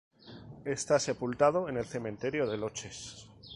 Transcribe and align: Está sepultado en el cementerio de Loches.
Está 0.65 0.97
sepultado 0.97 1.69
en 1.69 1.77
el 1.77 1.85
cementerio 1.85 2.47
de 2.49 2.57
Loches. 2.57 3.27